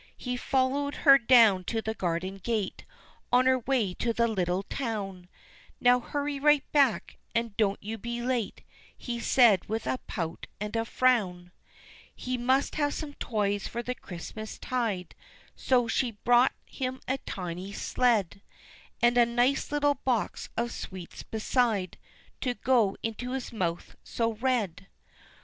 [0.17, 2.85] He followed her down to the garden gate
[3.31, 5.29] On her way to the little town,
[5.79, 8.63] "Now hurry right back, and don't you be late,"
[8.97, 11.51] He said with a pout and a frown.
[12.15, 15.13] He must have some toys for the Christmas tide,
[15.55, 18.41] So she bought him a tiny sled,
[19.03, 21.99] And a nice little box of sweets beside
[22.39, 24.87] To go into his mouth so red.